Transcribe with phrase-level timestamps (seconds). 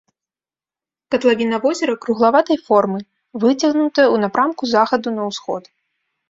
[1.15, 2.99] Катлавіна возера круглаватай формы,
[3.45, 5.63] выцягнутая ў напрамку захаду на ўсход.